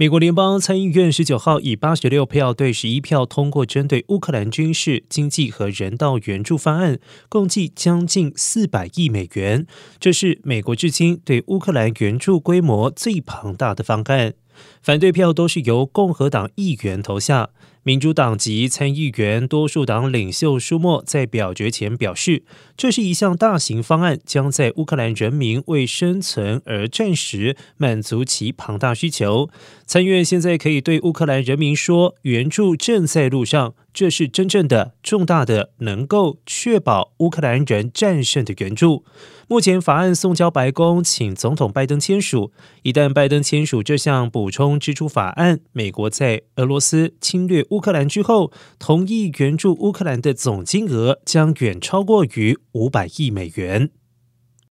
[0.00, 9.66] 美国联邦参议院十九号以八十六票对十一票通过针对乌克兰军事、经济和人道援助方案，共计将近四百亿美元。
[9.98, 14.34] 这是美国至今对乌克兰援助规模最庞大的方案。
[14.82, 17.50] 反对票都是由共和党议员投下。
[17.84, 22.42] 民主党籍参议员多数党领袖舒默在表决前表示，
[22.76, 29.48] 这是一项大型方案，将在乌克兰人民为生存而战时满足其庞大需求。
[29.86, 33.74] 参院现在可以对乌克兰人民说，援助正在路上。
[33.92, 39.04] 这是真正的重大的，能够确保乌克兰人战胜的援助。
[39.48, 42.52] 目前法案送交白宫，请总统拜登签署。
[42.82, 53.90] 一旦拜登签署这项补充支出法案，美国在俄罗斯侵略乌克兰之后，同意援助乌克兰的总金额将远超过于五百亿美元。